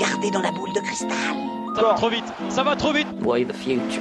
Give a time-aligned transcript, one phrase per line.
[0.00, 1.10] Regardez dans la boule de cristal.
[1.76, 3.06] Ça va trop vite, ça va trop vite.
[3.22, 4.00] Why the future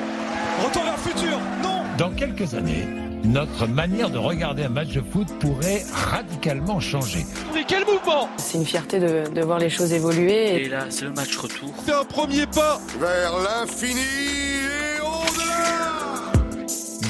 [0.66, 2.86] Retour vers le futur, non Dans quelques années,
[3.25, 7.25] notre manière de regarder un match de foot pourrait radicalement changer.
[7.54, 10.63] Mais quel mouvement C'est une fierté de, de voir les choses évoluer.
[10.63, 11.73] Et là, c'est le match retour.
[11.85, 14.00] C'est un premier pas vers l'infini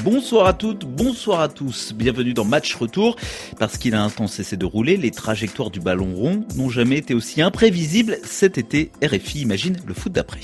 [0.02, 1.92] Bonsoir à toutes, bonsoir à tous.
[1.92, 3.16] Bienvenue dans Match Retour.
[3.58, 6.96] Parce qu'il a un temps cessé de rouler, les trajectoires du ballon rond n'ont jamais
[6.96, 8.18] été aussi imprévisibles.
[8.24, 10.40] Cet été, RFI imagine le foot d'après.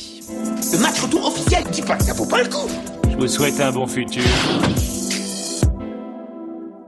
[0.73, 2.69] Le match retour officiel, dis pas que ça vaut pas le coup.
[3.11, 4.25] Je vous souhaite un bon futur.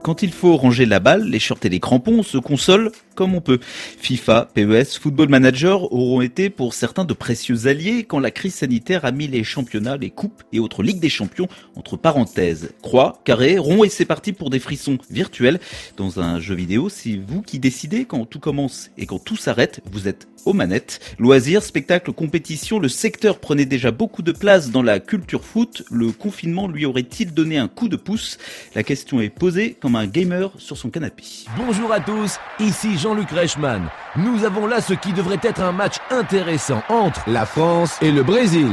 [0.09, 3.35] Quand il faut ranger la balle, les shorts et les crampons, on se console comme
[3.35, 3.59] on peut.
[3.61, 9.05] FIFA, PES, Football Manager auront été pour certains de précieux alliés quand la crise sanitaire
[9.05, 12.71] a mis les championnats, les coupes et autres ligues des champions entre parenthèses.
[12.81, 15.59] Croix, carré, rond et c'est parti pour des frissons virtuels.
[15.95, 19.81] Dans un jeu vidéo, c'est vous qui décidez quand tout commence et quand tout s'arrête,
[19.91, 21.01] vous êtes aux manettes.
[21.19, 25.83] Loisirs, spectacles, compétitions, le secteur prenait déjà beaucoup de place dans la culture foot.
[25.91, 28.37] Le confinement lui aurait-il donné un coup de pouce?
[28.73, 31.23] La question est posée comme un gamer sur son canapé.
[31.57, 33.89] Bonjour à tous, ici Jean-Luc Reichmann.
[34.15, 38.23] Nous avons là ce qui devrait être un match intéressant entre la France et le
[38.23, 38.69] Brésil.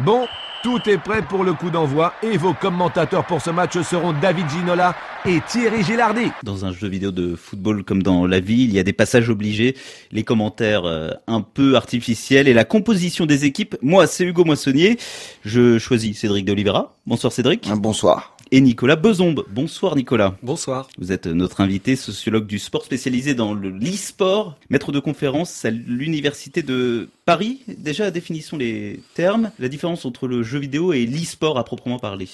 [0.00, 0.26] Bon,
[0.62, 4.48] tout est prêt pour le coup d'envoi et vos commentateurs pour ce match seront David
[4.50, 6.32] Ginola et Thierry Gilardi.
[6.42, 9.30] Dans un jeu vidéo de football comme dans la vie, il y a des passages
[9.30, 9.76] obligés,
[10.10, 13.76] les commentaires euh, un peu artificiels et la composition des équipes.
[13.82, 14.98] Moi, c'est Hugo Moissonnier.
[15.44, 16.96] Je choisis Cédric de Oliveira.
[17.06, 17.68] Bonsoir Cédric.
[17.76, 18.36] Bonsoir.
[18.50, 19.44] Et Nicolas Bezombe.
[19.50, 20.34] Bonsoir Nicolas.
[20.42, 20.88] Bonsoir.
[20.96, 25.70] Vous êtes notre invité, sociologue du sport spécialisé dans le l'e-sport, maître de conférence à
[25.70, 27.60] l'université de Paris.
[27.68, 32.28] Déjà, définissons les termes, la différence entre le jeu vidéo et l'e-sport à proprement parler.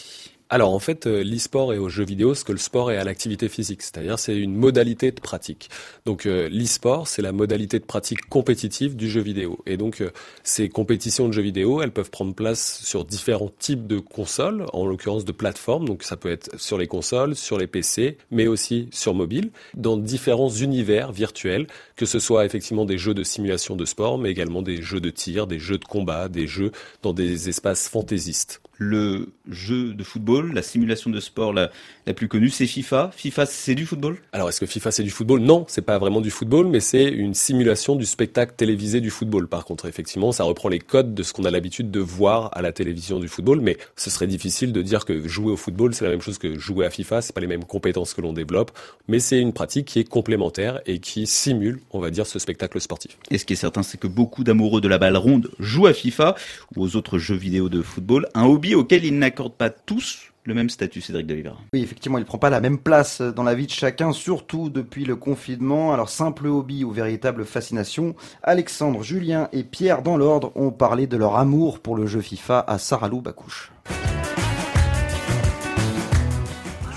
[0.50, 3.04] Alors en fait, euh, l'e-sport est au jeu vidéo ce que le sport est à
[3.04, 5.70] l'activité physique, c'est-à-dire c'est une modalité de pratique.
[6.04, 9.58] Donc euh, l'e-sport, c'est la modalité de pratique compétitive du jeu vidéo.
[9.64, 10.10] Et donc euh,
[10.42, 14.84] ces compétitions de jeux vidéo, elles peuvent prendre place sur différents types de consoles, en
[14.84, 15.88] l'occurrence de plateformes.
[15.88, 19.96] Donc ça peut être sur les consoles, sur les PC, mais aussi sur mobile, dans
[19.96, 21.66] différents univers virtuels,
[21.96, 25.10] que ce soit effectivement des jeux de simulation de sport, mais également des jeux de
[25.10, 26.70] tir, des jeux de combat, des jeux
[27.02, 31.70] dans des espaces fantaisistes le jeu de football, la simulation de sport la,
[32.06, 33.10] la plus connue, c'est FIFA.
[33.14, 34.18] FIFA, c'est du football?
[34.32, 35.40] Alors, est-ce que FIFA, c'est du football?
[35.40, 39.46] Non, c'est pas vraiment du football, mais c'est une simulation du spectacle télévisé du football.
[39.46, 42.62] Par contre, effectivement, ça reprend les codes de ce qu'on a l'habitude de voir à
[42.62, 46.04] la télévision du football, mais ce serait difficile de dire que jouer au football, c'est
[46.04, 48.72] la même chose que jouer à FIFA, c'est pas les mêmes compétences que l'on développe,
[49.08, 52.80] mais c'est une pratique qui est complémentaire et qui simule, on va dire, ce spectacle
[52.80, 53.18] sportif.
[53.30, 55.92] Et ce qui est certain, c'est que beaucoup d'amoureux de la balle ronde jouent à
[55.92, 56.34] FIFA
[56.74, 60.54] ou aux autres jeux vidéo de football, un hobby auquel ils n'accordent pas tous le
[60.54, 61.58] même statut, Cédric Delivera.
[61.72, 65.06] Oui, effectivement, il prend pas la même place dans la vie de chacun, surtout depuis
[65.06, 65.92] le confinement.
[65.92, 71.16] Alors, simple hobby ou véritable fascination, Alexandre, Julien et Pierre, dans l'ordre, ont parlé de
[71.16, 73.73] leur amour pour le jeu FIFA à Saralou Bakouche.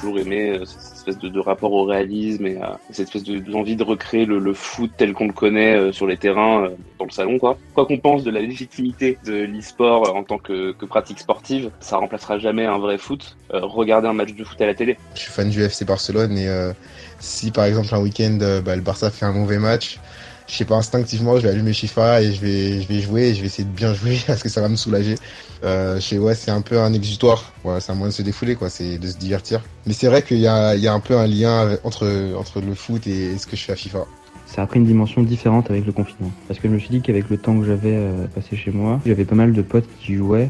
[0.08, 2.58] Toujours aimé cette espèce de, rapport au réalisme et
[2.92, 6.64] cette espèce d'envie de, recréer le, foot tel qu'on le connaît euh, sur les terrains,
[6.64, 6.70] euh,
[7.00, 7.38] dans le salon.
[7.40, 11.70] Quoi quoi qu'on pense de la légitimité de l'e-sport en tant que, que, pratique sportive,
[11.80, 13.38] ça remplacera jamais un vrai foot.
[13.54, 14.98] Euh, regarder un match de foot à la télé.
[15.14, 16.74] Je suis fan du FC Barcelone et euh,
[17.20, 20.00] si par exemple un week-end bah, le Barça fait un mauvais match,
[20.48, 23.36] je sais pas instinctivement je vais allumer FIFA et je vais je vais jouer et
[23.36, 25.16] je vais essayer de bien jouer parce que ça va me soulager
[25.64, 27.54] euh, c'est un peu un exutoire.
[27.80, 29.62] C'est un moyen de se défouler quoi c'est de se divertir.
[29.86, 33.38] Mais c'est vrai qu'il y a un peu un lien entre le foot et, et
[33.38, 34.06] ce que je fais à FIFA.
[34.48, 36.32] Ça a pris une dimension différente avec le confinement.
[36.48, 39.00] Parce que je me suis dit qu'avec le temps que j'avais euh, passé chez moi
[39.06, 40.50] j'avais pas mal de potes qui jouaient.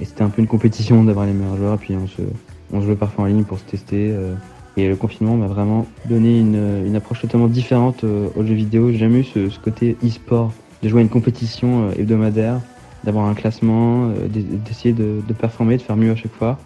[0.00, 1.78] Et c'était un peu une compétition d'avoir les meilleurs joueurs.
[1.78, 4.34] Puis on se jouait parfois en ligne pour se tester euh,
[4.76, 8.90] et le confinement m'a vraiment donné une, approche totalement différente euh, aux jeux vidéo.
[8.90, 10.52] J'ai jamais eu ce, ce côté e-sport,
[10.82, 12.60] de jouer à une compétition hebdomadaire,
[13.06, 16.58] d'avoir un classement, euh, d'essayer de, performer, de faire mieux à chaque fois.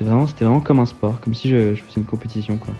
[0.00, 2.56] Vraiment, c'était vraiment comme un sport, comme si je, je faisais une compétition.
[2.56, 2.74] Quoi.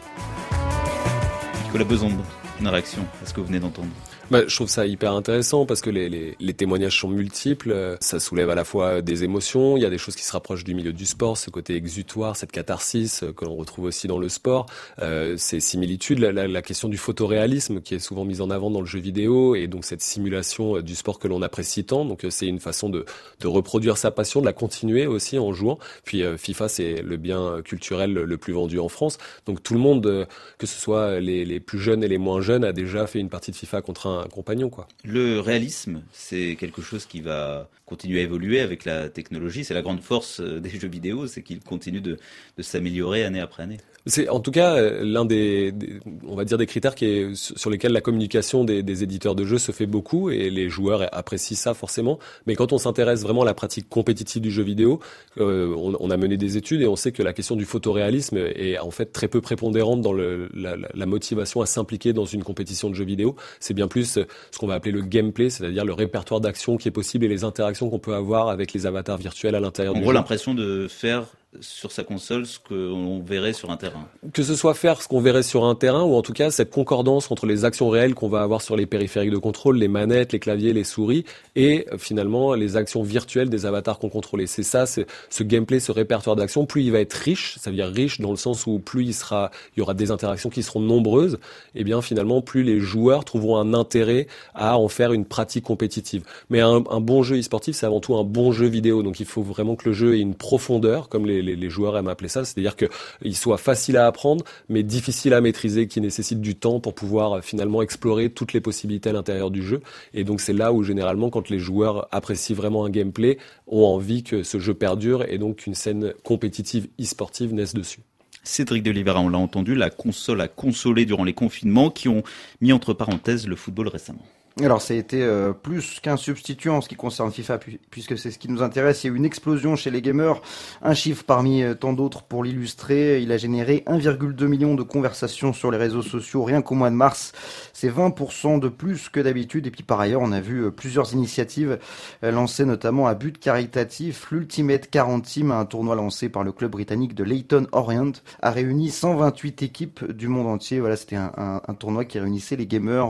[1.65, 2.21] Nicolas Besombe,
[2.61, 3.91] une réaction à ce que vous venez d'entendre?
[4.31, 7.97] Bah, je trouve ça hyper intéressant parce que les, les, les, témoignages sont multiples.
[8.01, 10.65] Ça soulève à la fois des émotions, il y a des choses qui se rapprochent
[10.65, 14.29] du milieu du sport, ce côté exutoire, cette catharsis que l'on retrouve aussi dans le
[14.29, 14.67] sport,
[15.01, 18.81] euh, ces similitudes, la, la, question du photoréalisme qui est souvent mise en avant dans
[18.81, 22.05] le jeu vidéo et donc cette simulation du sport que l'on apprécie tant.
[22.05, 23.05] Donc c'est une façon de,
[23.41, 25.79] de, reproduire sa passion, de la continuer aussi en jouant.
[26.05, 29.19] Puis euh, FIFA c'est le bien culturel le plus vendu en France.
[29.47, 30.27] Donc tout le monde,
[30.59, 33.51] que ce soit les plus jeunes et les moins jeunes, a déjà fait une partie
[33.51, 34.89] de FIFA contre un un compagnon, quoi.
[35.05, 39.65] Le réalisme, c'est quelque chose qui va continuer à évoluer avec la technologie.
[39.65, 42.19] C'est la grande force euh, des jeux vidéo, c'est qu'ils continuent de,
[42.57, 43.79] de s'améliorer année après année.
[44.07, 47.35] C'est en tout cas euh, l'un des, des, on va dire des critères qui est,
[47.35, 51.09] sur lesquels la communication des, des, éditeurs de jeux se fait beaucoup et les joueurs
[51.15, 52.19] apprécient ça forcément.
[52.47, 55.01] Mais quand on s'intéresse vraiment à la pratique compétitive du jeu vidéo,
[55.39, 58.37] euh, on, on, a mené des études et on sait que la question du photoréalisme
[58.37, 62.45] est en fait très peu prépondérante dans le, la, la, motivation à s'impliquer dans une
[62.45, 63.37] compétition de jeu vidéo.
[63.59, 64.21] C'est bien plus ce
[64.59, 67.91] qu'on va appeler le gameplay, c'est-à-dire le répertoire d'actions qui est possible et les interactions
[67.91, 70.13] qu'on peut avoir avec les avatars virtuels à l'intérieur du jeu.
[70.13, 71.27] L'impression de faire
[71.61, 74.07] sur sa console ce qu'on verrait sur un terrain.
[74.33, 76.71] Que ce soit faire ce qu'on verrait sur un terrain ou en tout cas cette
[76.71, 80.33] concordance entre les actions réelles qu'on va avoir sur les périphériques de contrôle, les manettes,
[80.33, 81.25] les claviers, les souris
[81.57, 84.47] et finalement les actions virtuelles des avatars qu'on contrôlait.
[84.47, 86.67] C'est ça, c'est ce gameplay, ce répertoire d'actions.
[86.67, 89.15] Plus il va être riche, ça veut dire riche dans le sens où plus il
[89.15, 91.35] sera, il y aura des interactions qui seront nombreuses.
[91.75, 95.65] Et eh bien finalement, plus les joueurs trouveront un intérêt à en faire une pratique
[95.65, 96.25] compétitive.
[96.51, 99.03] Mais un, un bon jeu e-sportif, c'est avant tout un bon jeu vidéo.
[99.03, 102.09] Donc il faut vraiment que le jeu ait une profondeur, comme les, les, joueurs aiment
[102.09, 106.55] appeler ça, c'est-à-dire qu'il soit facile à apprendre, mais difficile à maîtriser, qui nécessite du
[106.55, 109.81] temps pour pouvoir finalement explorer toutes les possibilités à l'intérieur du jeu.
[110.13, 114.23] Et donc c'est là où généralement, quand les joueurs apprécient vraiment un gameplay, ont envie
[114.23, 118.01] que ce jeu perdure et donc qu'une scène compétitive e-sportive naisse dessus.
[118.43, 122.23] Cédric de Livera, on l'a entendu, la console a consolé durant les confinements qui ont
[122.61, 124.25] mis entre parenthèses le football récemment.
[124.63, 127.59] Alors ça a été euh, plus qu'un substitut en ce qui concerne FIFA,
[127.91, 129.03] puisque c'est ce qui nous intéresse.
[129.03, 130.41] Il y a eu une explosion chez les gamers,
[130.81, 133.21] un chiffre parmi euh, tant d'autres pour l'illustrer.
[133.21, 136.95] Il a généré 1,2 million de conversations sur les réseaux sociaux rien qu'au mois de
[136.95, 137.33] mars.
[137.73, 139.67] C'est 20% de plus que d'habitude.
[139.67, 141.81] Et puis par ailleurs, on a vu euh, plusieurs initiatives
[142.23, 144.31] lancées notamment à but caritatif.
[144.31, 148.91] L'Ultimate 40 Team, un tournoi lancé par le club britannique de Leyton Orient, a réuni
[148.91, 150.79] 128 équipes du monde entier.
[150.79, 153.09] Voilà, c'était un, tournoi qui réunissait les gamers,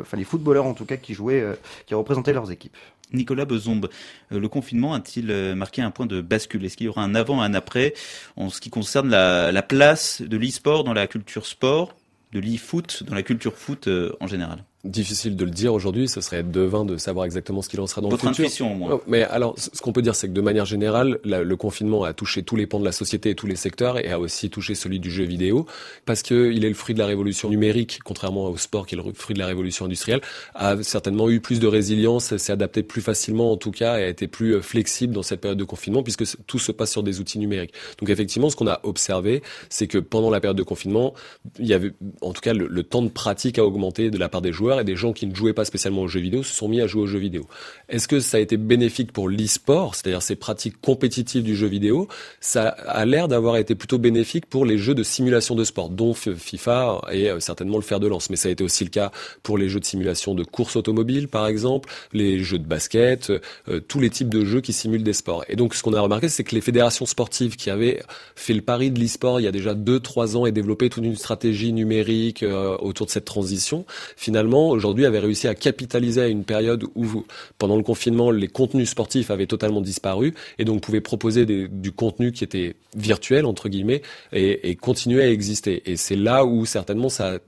[0.00, 1.44] enfin les footballeurs en tout qui jouaient,
[1.86, 2.76] qui représentaient leurs équipes.
[3.12, 3.88] Nicolas Bezombe,
[4.30, 6.64] le confinement a-t-il marqué un point de bascule?
[6.64, 7.94] Est-ce qu'il y aura un avant et un après?
[8.36, 11.94] En ce qui concerne la, la place de l'e-sport dans la culture sport,
[12.32, 13.88] de l'e-foot dans la culture foot
[14.20, 14.64] en général?
[14.86, 17.86] Difficile de le dire aujourd'hui, ce serait être devin de savoir exactement ce qu'il en
[17.86, 18.44] sera dans Votre le futur.
[18.44, 19.00] intuition, au moins.
[19.06, 22.12] Mais alors, ce qu'on peut dire, c'est que de manière générale, la, le confinement a
[22.12, 24.74] touché tous les pans de la société et tous les secteurs, et a aussi touché
[24.74, 25.66] celui du jeu vidéo,
[26.04, 28.98] parce que il est le fruit de la révolution numérique, contrairement au sport qui est
[28.98, 30.20] le fruit de la révolution industrielle,
[30.54, 34.08] a certainement eu plus de résilience, s'est adapté plus facilement en tout cas, et a
[34.08, 37.38] été plus flexible dans cette période de confinement, puisque tout se passe sur des outils
[37.38, 37.72] numériques.
[37.98, 41.14] Donc effectivement, ce qu'on a observé, c'est que pendant la période de confinement,
[41.58, 44.28] il y avait, en tout cas, le, le temps de pratique a augmenté de la
[44.28, 46.54] part des joueurs et des gens qui ne jouaient pas spécialement aux jeux vidéo se
[46.54, 47.46] sont mis à jouer aux jeux vidéo.
[47.88, 52.08] Est-ce que ça a été bénéfique pour l'e-sport, c'est-à-dire ces pratiques compétitives du jeu vidéo
[52.40, 56.14] Ça a l'air d'avoir été plutôt bénéfique pour les jeux de simulation de sport, dont
[56.14, 58.30] FIFA est certainement le fer de lance.
[58.30, 59.12] Mais ça a été aussi le cas
[59.42, 63.30] pour les jeux de simulation de course automobile, par exemple, les jeux de basket,
[63.68, 65.44] euh, tous les types de jeux qui simulent des sports.
[65.48, 68.02] Et donc, ce qu'on a remarqué, c'est que les fédérations sportives qui avaient
[68.34, 71.16] fait le pari de l'e-sport il y a déjà 2-3 ans et développé toute une
[71.16, 73.84] stratégie numérique euh, autour de cette transition,
[74.16, 77.24] finalement, aujourd'hui, avait réussi à capitaliser à une période où,
[77.58, 82.32] pendant le confinement, les contenus sportifs avaient totalement disparu et donc pouvaient proposer du contenu
[82.32, 84.02] qui était virtuel entre guillemets
[84.32, 85.82] et, continuer à exister.
[85.86, 87.38] Et c'est là où certainement ça,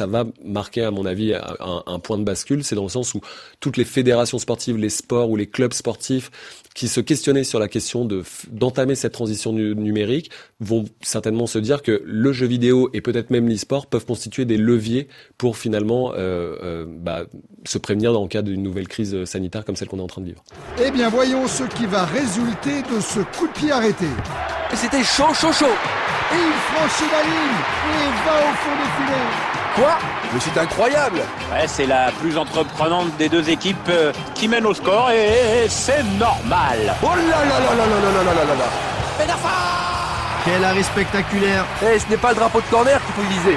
[0.00, 2.62] va marquer à mon avis un, point de bascule.
[2.62, 3.20] C'est dans le sens où
[3.60, 6.30] toutes les fédérations sportives, les sports ou les clubs sportifs
[6.74, 8.22] qui se questionnaient sur la question de
[8.52, 13.30] d'entamer cette transition nu numérique vont certainement se dire que le jeu vidéo et peut-être
[13.30, 15.08] même l'e-sport peuvent constituer des leviers
[15.38, 17.20] pour finalement euh, euh, bah,
[17.64, 20.20] se prévenir dans le cas d'une nouvelle crise sanitaire comme celle qu'on est en train
[20.20, 20.42] de vivre.
[20.84, 24.06] Eh bien, voyons ce qui va résulter de ce coup de pied arrêté.
[24.74, 25.66] C'était chaud, chaud, chaud.
[25.66, 27.58] Et il franchit la ligne
[27.94, 29.28] et va au fond des filets.
[29.76, 29.98] Quoi?
[30.34, 31.20] Mais c'est incroyable
[31.52, 36.02] Ouais, c'est la plus entreprenante des deux équipes euh, qui mène au score et c'est
[36.18, 36.94] normal.
[37.02, 38.64] Oh là là là là là là là là là là
[39.18, 39.48] Penafa
[40.44, 43.56] Quel arrêt spectaculaire Eh, ce n'est pas le drapeau de corner qu'il faut viser.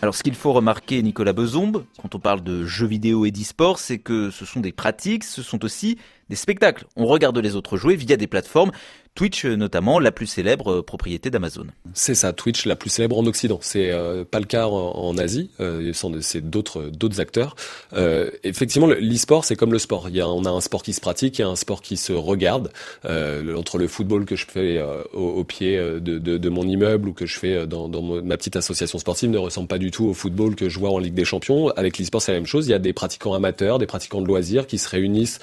[0.00, 3.80] Alors ce qu'il faut remarquer, Nicolas Bezombe, quand on parle de jeux vidéo et d'e-sport,
[3.80, 6.86] c'est que ce sont des pratiques, ce sont aussi des spectacles.
[6.96, 8.72] On regarde les autres jouer via des plateformes,
[9.18, 11.66] Twitch notamment, la plus célèbre propriété d'Amazon.
[11.92, 13.58] C'est ça, Twitch la plus célèbre en Occident.
[13.60, 17.56] C'est euh, pas le cas en, Asie, euh, c'est d'autres d'autres acteurs.
[17.94, 20.08] Euh, effectivement, l'e-sport c'est comme le sport.
[20.08, 21.82] Il y a, on a un sport qui se pratique, il y a un sport
[21.82, 22.70] qui se regarde.
[23.06, 27.26] Euh, entre le football que je fais euh, au, pied de, mon immeuble ou que
[27.26, 30.54] je fais dans, dans, ma petite association sportive ne ressemble pas du tout au football
[30.54, 31.70] que je vois en Ligue des Champions.
[31.70, 32.68] Avec l'e-sport c'est la même chose.
[32.68, 35.40] Il y a des pratiquants amateurs, des pratiquants de loisirs qui se réunissent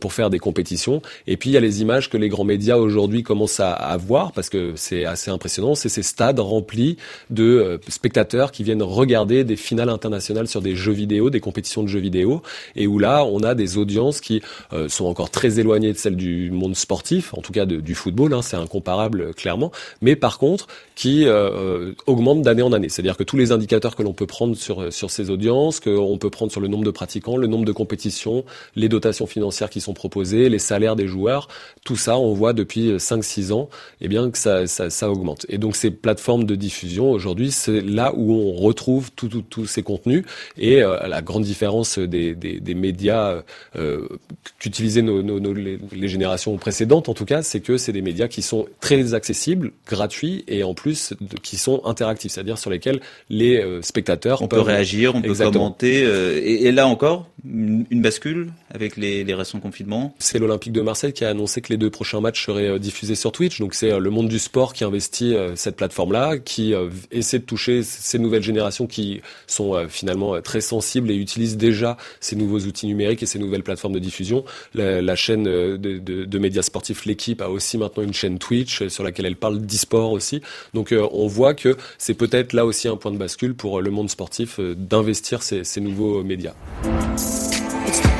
[0.00, 1.00] pour faire des compétitions.
[1.26, 3.96] Et puis il y a les images que les grands médias aujourd'hui commencent à, à
[3.96, 5.74] voir parce que c'est assez impressionnant.
[5.74, 6.98] C'est ces stades remplis
[7.30, 11.82] de euh, spectateurs qui viennent regarder des finales internationales sur des jeux vidéo, des compétitions
[11.82, 12.42] de jeux vidéo,
[12.76, 16.16] et où là on a des audiences qui euh, sont encore très éloignées de celles
[16.16, 18.34] du monde sportif, en tout cas du football.
[18.34, 19.70] Hein, c'est incomparable euh, clairement.
[20.02, 22.88] Mais par contre, qui euh, augmentent d'année en année.
[22.88, 26.30] C'est-à-dire que tous les indicateurs que l'on peut prendre sur sur ces audiences, qu'on peut
[26.30, 28.44] prendre sur le nombre de pratiquants, le nombre de compétitions,
[28.76, 31.48] les dotations financières qui sont proposées, les salaires des joueurs,
[31.84, 33.68] tout ça, on voit depuis 5-6 ans,
[34.00, 35.46] eh bien que ça, ça, ça augmente.
[35.48, 39.66] Et donc ces plateformes de diffusion aujourd'hui, c'est là où on retrouve tous tout, tout
[39.66, 40.24] ces contenus.
[40.58, 43.42] Et euh, la grande différence des, des, des médias
[43.76, 44.08] euh,
[44.58, 48.02] qu'utilisaient nos, nos, nos les, les, générations précédentes, en tout cas, c'est que c'est des
[48.02, 52.70] médias qui sont très accessibles, gratuits et en plus de, qui sont interactifs, c'est-à-dire sur
[52.70, 56.02] lesquels les euh, spectateurs on peut réagir, on peut commenter.
[56.04, 60.14] Euh, et, et, là encore, une, bascule avec les, les récents confinements.
[60.18, 63.14] C'est l'Olympique de Marseille qui a annoncé que les deux prochains matchs seraient euh, diffusés
[63.14, 63.60] sur Twitch.
[63.60, 66.74] Donc c'est le monde du sport qui investit cette plateforme-là, qui
[67.10, 72.36] essaie de toucher ces nouvelles générations qui sont finalement très sensibles et utilisent déjà ces
[72.36, 74.44] nouveaux outils numériques et ces nouvelles plateformes de diffusion.
[74.74, 79.36] La, chaîne de, médias sportifs, l'équipe, a aussi maintenant une chaîne Twitch sur laquelle elle
[79.36, 80.40] parle d'e-sport aussi.
[80.74, 84.10] Donc on voit que c'est peut-être là aussi un point de bascule pour le monde
[84.10, 86.54] sportif d'investir ces nouveaux médias.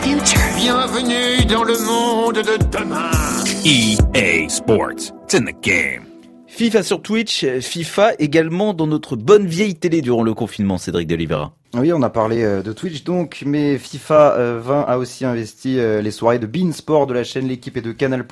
[0.03, 3.11] Bienvenue dans le monde de demain.
[3.67, 5.13] EA Sports.
[5.25, 6.05] It's in the game.
[6.47, 11.53] FIFA sur Twitch, FIFA également dans notre bonne vieille télé durant le confinement, Cédric Delivera.
[11.73, 16.41] Oui, on a parlé de Twitch donc, mais FIFA 20 a aussi investi les soirées
[16.41, 18.25] de Bean Sport de la chaîne L'équipe et de Canal+.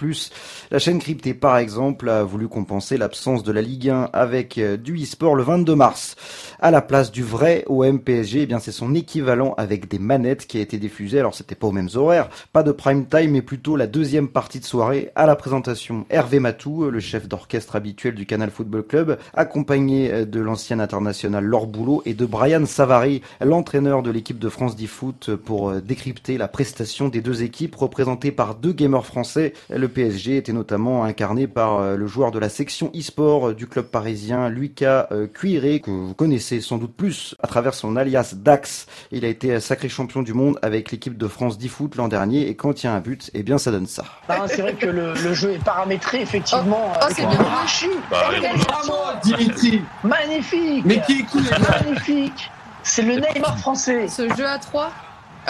[0.73, 5.01] La chaîne cryptée par exemple a voulu compenser l'absence de la Ligue 1 avec du
[5.01, 6.17] e-sport le 22 mars.
[6.59, 10.49] À la place du vrai OM PSG, eh bien c'est son équivalent avec des manettes
[10.49, 11.21] qui a été diffusé.
[11.21, 14.59] Alors c'était pas aux mêmes horaires, pas de prime time, mais plutôt la deuxième partie
[14.59, 16.07] de soirée à la présentation.
[16.11, 21.69] Hervé Matou, le chef d'orchestre habituel du Canal Football Club, accompagné de l'ancien international Laure
[21.69, 27.09] Boulot et de Brian Savary, l'entraîneur de l'équipe de France d'e-foot pour décrypter la prestation
[27.09, 29.53] des deux équipes représentées par deux gamers français.
[29.71, 34.49] Le PSG était notamment incarné par le joueur de la section e-sport du club parisien,
[34.49, 38.87] Lucas Cuiré, que vous connaissez sans doute plus à travers son alias Dax.
[39.13, 42.55] Il a été sacré champion du monde avec l'équipe de France d'e-foot l'an dernier et
[42.55, 44.05] quand il y a un but, eh bien ça donne ça.
[44.47, 46.93] c'est vrai que le, le, jeu est paramétré effectivement.
[46.95, 47.39] Oh, oh c'est bien
[48.11, 52.51] bah, Dimitri Magnifique Mais qui, qui est Magnifique
[52.89, 54.09] C'est le Neymar français.
[54.09, 54.91] Ce jeu à 3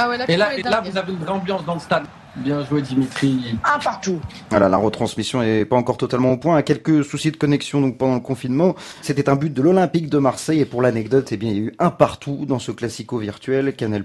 [0.01, 2.05] ah ouais, et là, et là vous avez une vraie ambiance dans le stade.
[2.45, 3.59] Bien joué Dimitri.
[3.65, 4.21] Un partout.
[4.51, 6.57] Voilà, la retransmission est pas encore totalement au point.
[6.57, 8.77] À quelques soucis de connexion donc pendant le confinement.
[9.03, 11.63] C'était un but de l'Olympique de Marseille et pour l'anecdote, eh bien il y a
[11.65, 13.75] eu un partout dans ce classico virtuel.
[13.75, 14.05] Canal+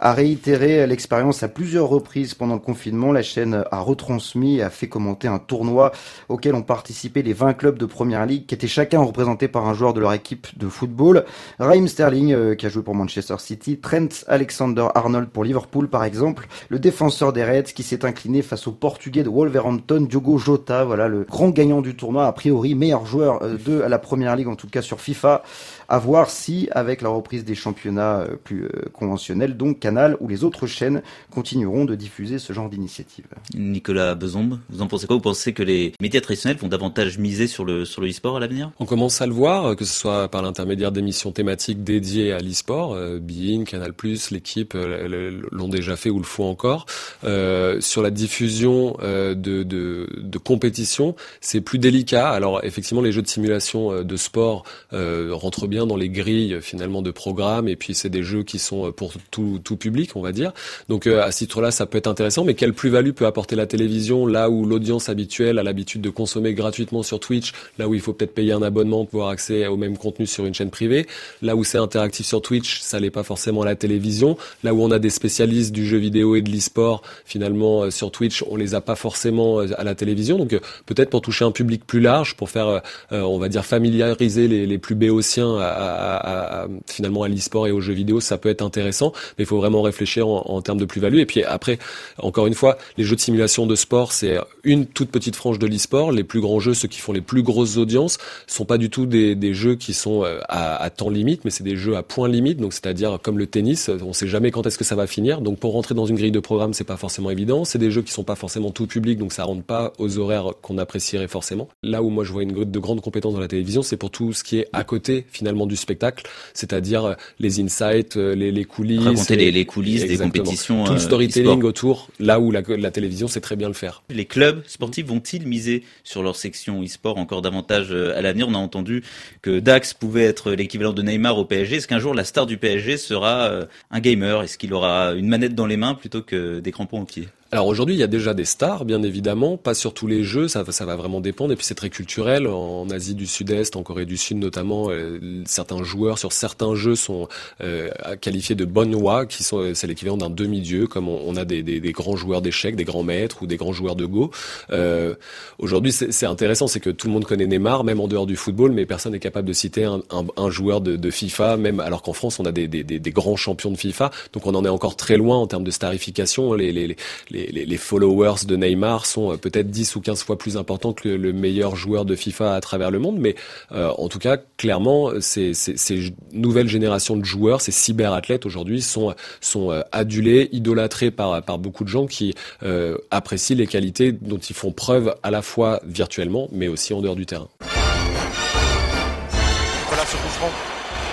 [0.00, 3.12] a réitéré l'expérience à plusieurs reprises pendant le confinement.
[3.12, 5.92] La chaîne a retransmis et a fait commenter un tournoi
[6.28, 9.74] auquel ont participé les 20 clubs de Première Ligue qui étaient chacun représentés par un
[9.74, 11.24] joueur de leur équipe de football.
[11.60, 16.48] Raheem Sterling euh, qui a joué pour Manchester City, Trent Alexander-Arnold pour Liverpool par exemple,
[16.68, 21.08] le défenseur des Reds qui s'est incliné face au Portugais de Wolverhampton, Diogo Jota, voilà
[21.08, 24.68] le grand gagnant du tournoi, a priori meilleur joueur de la Première Ligue en tout
[24.68, 25.42] cas sur FIFA.
[25.88, 30.68] À voir si, avec la reprise des championnats plus conventionnels, donc Canal ou les autres
[30.68, 31.02] chaînes
[31.32, 33.24] continueront de diffuser ce genre d'initiative.
[33.54, 35.16] Nicolas Bezombe, vous en pensez quoi?
[35.16, 38.40] Vous pensez que les médias traditionnels vont davantage miser sur le sur le e-sport à
[38.40, 38.70] l'avenir?
[38.78, 42.94] On commence à le voir, que ce soit par l'intermédiaire d'émissions thématiques dédiées à l'e-sport,
[42.94, 43.92] euh, Bein, Canal+,
[44.30, 46.86] l'équipe euh, l'ont déjà fait ou le font encore.
[47.24, 47.39] Euh,
[47.80, 52.30] sur la diffusion euh, de, de, de compétitions, c'est plus délicat.
[52.30, 57.10] Alors effectivement, les jeux de simulation de sport rentrent bien dans les grilles finalement de
[57.10, 60.52] programmes et puis c'est des jeux qui sont pour tout, tout public on va dire
[60.88, 63.66] donc euh, à ce titre-là ça peut être intéressant mais quelle plus-value peut apporter la
[63.66, 68.00] télévision là où l'audience habituelle a l'habitude de consommer gratuitement sur Twitch là où il
[68.00, 71.06] faut peut-être payer un abonnement pour avoir accès au même contenu sur une chaîne privée
[71.42, 74.82] là où c'est interactif sur Twitch ça l'est pas forcément à la télévision là où
[74.82, 78.56] on a des spécialistes du jeu vidéo et de l'e-sport finalement euh, sur Twitch on
[78.56, 81.86] les a pas forcément euh, à la télévision donc euh, peut-être pour toucher un public
[81.86, 86.68] plus large pour faire on va dire familiariser les, les plus béotiens à, à, à,
[86.86, 89.82] finalement à l'e-sport et aux jeux vidéo, ça peut être intéressant, mais il faut vraiment
[89.82, 91.18] réfléchir en, en termes de plus-value.
[91.18, 91.78] Et puis après,
[92.18, 95.66] encore une fois, les jeux de simulation de sport, c'est une toute petite frange de
[95.66, 96.12] l'e-sport.
[96.12, 99.06] Les plus grands jeux, ceux qui font les plus grosses audiences, sont pas du tout
[99.06, 102.28] des, des jeux qui sont à, à temps limite, mais c'est des jeux à point
[102.28, 102.58] limite.
[102.58, 105.40] Donc c'est-à-dire comme le tennis, on sait jamais quand est-ce que ça va finir.
[105.40, 107.64] Donc pour rentrer dans une grille de programme, c'est pas forcément forcément évident.
[107.64, 110.52] C'est des jeux qui sont pas forcément tout public, donc ça rentre pas aux horaires
[110.62, 111.68] qu'on apprécierait forcément.
[111.82, 114.32] Là où moi je vois une de grandes compétences dans la télévision, c'est pour tout
[114.32, 118.64] ce qui est à côté finalement du spectacle, c'est-à-dire euh, les insights, euh, les, les
[118.64, 120.44] coulisses, Raconter les, les coulisses des Exactement.
[120.44, 120.84] compétitions.
[120.84, 124.02] tout le euh, storytelling autour, là où la, la télévision sait très bien le faire.
[124.08, 128.48] Les clubs sportifs vont-ils miser sur leur section e-sport encore davantage à l'avenir?
[128.48, 129.02] On a entendu
[129.42, 131.76] que Dax pouvait être l'équivalent de Neymar au PSG.
[131.76, 133.50] Est-ce qu'un jour la star du PSG sera
[133.90, 134.42] un gamer?
[134.42, 137.66] Est-ce qu'il aura une manette dans les mains plutôt que des crampons aux pieds Alors
[137.66, 140.64] aujourd'hui, il y a déjà des stars, bien évidemment, pas sur tous les jeux, ça,
[140.70, 141.52] ça va vraiment dépendre.
[141.52, 142.46] Et puis c'est très culturel.
[142.46, 146.94] En Asie du Sud-Est, en Corée du Sud notamment, euh, certains joueurs sur certains jeux
[146.94, 147.26] sont
[147.60, 147.90] euh,
[148.20, 151.80] qualifiés de bonwa, qui sont c'est l'équivalent d'un demi-dieu, comme on, on a des, des-
[151.80, 154.30] des grands joueurs d'échecs, des grands maîtres ou des grands joueurs de Go.
[154.70, 155.16] Euh,
[155.58, 158.70] aujourd'hui, c'est intéressant, c'est que tout le monde connaît Neymar, même en dehors du football,
[158.70, 162.02] mais personne n'est capable de citer un, un- un joueur de, de FIFA, même alors
[162.02, 164.12] qu'en France, on a des- des grands champions de FIFA.
[164.32, 166.52] Donc on en est encore très loin en termes de starification.
[166.54, 166.96] Les, les,
[167.30, 171.08] les, les, followers de Neymar sont euh, peut-être 10 ou 15 fois plus importants que
[171.08, 173.18] le, le meilleur joueur de FIFA à travers le monde.
[173.18, 173.34] Mais
[173.72, 178.82] euh, en tout cas, clairement, ces, ces, ces nouvelles générations de joueurs, ces cyberathlètes aujourd'hui,
[178.82, 184.12] sont, sont euh, adulés, idolâtrés par, par beaucoup de gens qui euh, apprécient les qualités
[184.12, 187.48] dont ils font preuve à la fois virtuellement, mais aussi en dehors du terrain.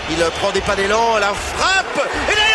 [0.10, 0.76] Il prend des pas
[1.20, 2.47] la frappe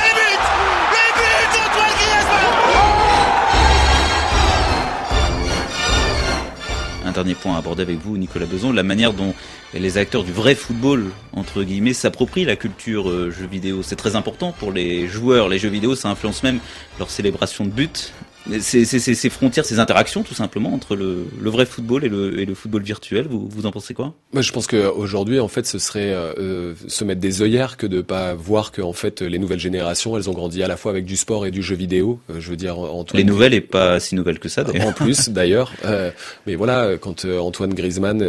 [7.13, 9.35] Un dernier point à aborder avec vous, Nicolas Beson, la manière dont
[9.75, 13.83] les acteurs du vrai football, entre guillemets, s'approprient la culture euh, jeux vidéo.
[13.83, 15.51] C'est très important pour les joueurs.
[15.51, 16.59] Les jeux vidéo, ça influence même
[16.99, 18.15] leur célébration de but.
[18.61, 22.45] C'est- ces frontières, ces interactions, tout simplement, entre le, le vrai football et le, et
[22.45, 23.27] le football virtuel.
[23.31, 24.15] Vous, vous en pensez quoi?
[24.33, 27.87] Moi, je pense qu'aujourd'hui, en fait, ce serait euh, euh, se mettre des œillères que
[27.87, 30.91] de pas voir que en fait les nouvelles générations, elles ont grandi à la fois
[30.91, 32.19] avec du sport et du jeu vidéo.
[32.31, 33.19] Euh, je veux dire, Antoine.
[33.19, 34.89] Les nouvelles et pas si nouvelles que ça, d'ailleurs.
[34.89, 35.73] En plus, d'ailleurs.
[35.85, 36.11] Euh,
[36.47, 38.27] mais voilà, quand euh, Antoine Griezmann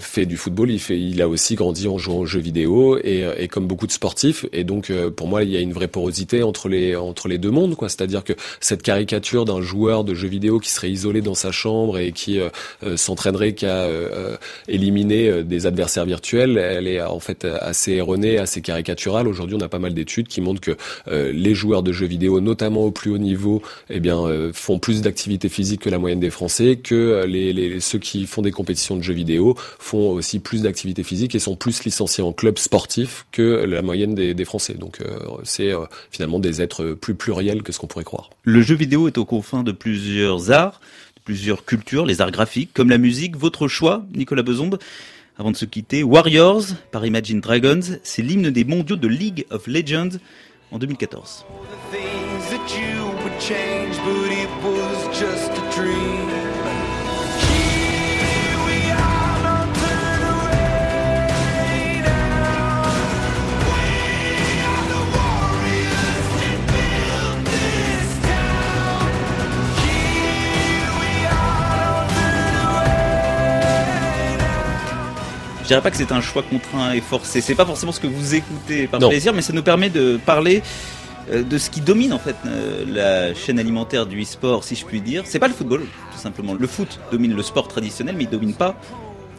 [0.00, 3.24] fait du football, il fait, il a aussi grandi en jouant aux jeux vidéo et,
[3.38, 4.46] et comme beaucoup de sportifs.
[4.52, 7.38] Et donc, euh, pour moi, il y a une vraie porosité entre les entre les
[7.38, 7.88] deux mondes, quoi.
[7.88, 11.98] C'est-à-dire que cette caricature d'un joueur de jeux vidéo qui serait isolé dans sa chambre
[11.98, 12.48] et qui euh,
[12.84, 14.36] euh, s'entraînerait qu'à euh,
[14.68, 19.28] éliminer des adversaires virtuels, elle est en fait assez erronée, assez caricaturale.
[19.28, 20.76] Aujourd'hui, on a pas mal d'études qui montrent que
[21.10, 25.48] les joueurs de jeux vidéo, notamment au plus haut niveau, eh bien, font plus d'activité
[25.48, 29.02] physique que la moyenne des Français, que les, les, ceux qui font des compétitions de
[29.02, 33.64] jeux vidéo font aussi plus d'activité physique et sont plus licenciés en club sportif que
[33.64, 34.74] la moyenne des, des Français.
[34.74, 34.98] Donc,
[35.44, 35.72] c'est
[36.10, 38.30] finalement des êtres plus pluriels que ce qu'on pourrait croire.
[38.44, 40.80] Le jeu vidéo est aux confins de plusieurs arts,
[41.16, 43.36] de plusieurs cultures, les arts graphiques, comme la musique.
[43.36, 44.78] Votre choix, Nicolas Bezombe
[45.38, 49.66] Avant de se quitter, Warriors par Imagine Dragons, c'est l'hymne des mondiaux de League of
[49.66, 50.18] Legends
[50.70, 51.44] en 2014.
[75.72, 77.40] Dirais pas que c'est un choix contraint et forcé.
[77.40, 79.08] C'est pas forcément ce que vous écoutez par Non.
[79.08, 80.62] plaisir, mais ça nous permet de parler
[81.30, 84.84] euh, de ce qui domine en fait euh, la chaîne alimentaire du e-sport, si je
[84.84, 85.22] puis dire.
[85.26, 85.80] C'est pas le football,
[86.12, 86.54] tout simplement.
[86.54, 88.76] Le foot domine le sport traditionnel, mais il domine pas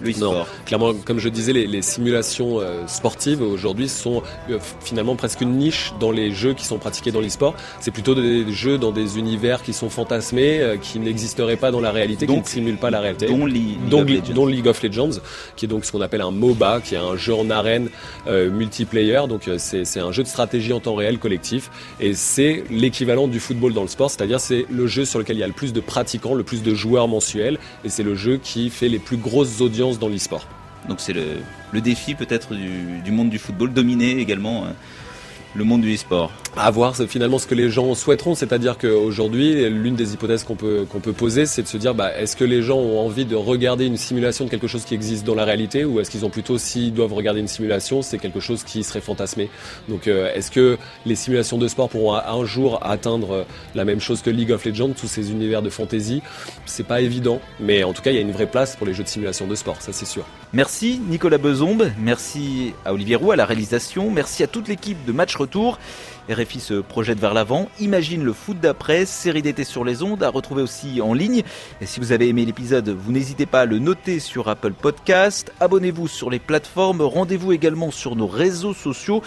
[0.01, 5.15] le Non, clairement, comme je disais, les, les simulations euh, sportives aujourd'hui sont euh, finalement
[5.15, 7.55] presque une niche dans les jeux qui sont pratiqués dans l'e-sport.
[7.79, 11.79] C'est plutôt des jeux dans des univers qui sont fantasmés, euh, qui n'existeraient pas dans
[11.81, 13.27] la réalité, qui Donc, ne simulent pas la réalité.
[13.27, 15.19] dont Li- League of dont League of Legends,
[15.55, 17.89] qui est donc ce qu'on appelle un MOBA, qui est un jeu en arène
[18.27, 19.21] euh, multiplayer.
[19.29, 23.27] Donc euh, c'est c'est un jeu de stratégie en temps réel collectif, et c'est l'équivalent
[23.27, 25.53] du football dans le sport, c'est-à-dire c'est le jeu sur lequel il y a le
[25.53, 28.99] plus de pratiquants, le plus de joueurs mensuels, et c'est le jeu qui fait les
[28.99, 30.47] plus grosses audiences dans l'e-sport.
[30.87, 34.71] Donc c'est le, défi peut-être du, du monde du football, dominer également euh,
[35.55, 36.31] le monde du e-sport.
[36.55, 40.55] À voir c'est finalement ce que les gens souhaiteront, c'est-à-dire qu'aujourd'hui, l'une des hypothèses qu'on
[40.55, 43.25] peut, qu'on peut poser, c'est de se dire, bah, est-ce que les gens ont envie
[43.25, 46.25] de regarder une simulation de quelque chose qui existe dans la réalité, ou est-ce qu'ils
[46.25, 49.49] ont plutôt, s'ils doivent regarder une simulation, c'est quelque chose qui serait fantasmé.
[49.89, 53.99] Donc, euh, est-ce que les simulations de sport pourront un- jour atteindre euh, la même
[54.01, 56.21] chose que League of Legends, tous ces univers de fantasy?
[56.65, 58.93] C'est pas évident, mais en tout cas, il y a une vraie place pour les
[58.93, 60.25] jeux de simulation de sport, ça c'est sûr.
[60.51, 65.11] Merci Nicolas Bezombe, merci à Olivier Roux à la réalisation, merci à toute l'équipe de
[65.11, 65.77] Match Retour.
[66.29, 70.29] RFI se projette vers l'avant, imagine le foot d'après, série d'été sur les ondes, à
[70.29, 71.43] retrouver aussi en ligne.
[71.81, 75.51] Et si vous avez aimé l'épisode, vous n'hésitez pas à le noter sur Apple Podcast,
[75.59, 79.21] abonnez-vous sur les plateformes, rendez-vous également sur nos réseaux sociaux.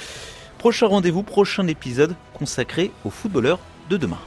[0.56, 3.58] Prochain rendez-vous, prochain épisode consacré aux footballeurs
[3.90, 4.18] de demain.